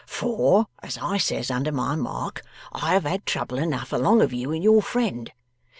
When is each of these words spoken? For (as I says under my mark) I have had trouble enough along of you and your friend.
For 0.07 0.65
(as 0.81 0.97
I 0.97 1.19
says 1.19 1.51
under 1.51 1.71
my 1.71 1.95
mark) 1.95 2.41
I 2.71 2.93
have 2.95 3.03
had 3.03 3.23
trouble 3.23 3.59
enough 3.59 3.93
along 3.93 4.23
of 4.23 4.33
you 4.33 4.51
and 4.51 4.63
your 4.63 4.81
friend. 4.81 5.31